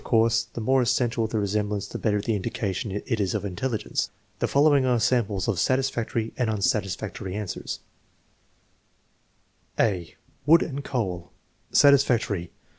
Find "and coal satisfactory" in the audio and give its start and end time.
10.63-12.49